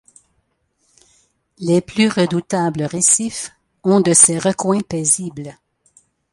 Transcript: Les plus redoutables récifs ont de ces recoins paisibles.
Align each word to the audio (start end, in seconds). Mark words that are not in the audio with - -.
Les 1.59 1.79
plus 1.79 2.07
redoutables 2.07 2.81
récifs 2.85 3.51
ont 3.83 3.99
de 4.01 4.13
ces 4.13 4.39
recoins 4.39 4.81
paisibles. 4.81 5.59